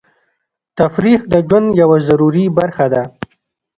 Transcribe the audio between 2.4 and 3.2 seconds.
برخه ده.